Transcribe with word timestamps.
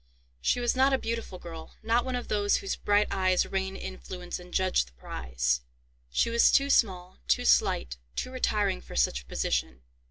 She 0.41 0.59
was 0.59 0.75
not 0.75 0.93
a 0.93 0.97
beautiful 0.97 1.37
girl—not 1.37 2.03
one 2.03 2.15
of 2.15 2.27
those 2.27 2.55
whose 2.55 2.75
"bright 2.75 3.07
eyes 3.11 3.45
rain 3.45 3.75
influence, 3.75 4.39
and 4.39 4.51
judge 4.51 4.85
the 4.85 4.93
prize." 4.93 5.61
She 6.09 6.31
was 6.31 6.51
too 6.51 6.71
small, 6.71 7.19
too 7.27 7.45
slight, 7.45 7.97
too 8.15 8.31
retiring 8.31 8.81
for 8.81 8.95
such 8.95 9.21
a 9.21 9.25
position. 9.25 9.83